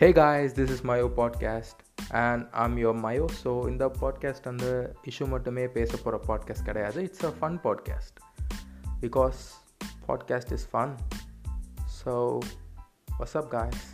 [0.00, 1.80] hey guys this is Mayo podcast
[2.10, 4.66] and I'm your Mayo so இந்த podcast அந்த
[5.06, 8.16] issue மட்டுமே பேச போகிற பாட்காஸ்ட் கிடையாது it's a fun podcast
[9.00, 9.40] because
[10.06, 10.94] podcast is fun
[11.98, 12.14] so
[13.18, 13.84] what's up guys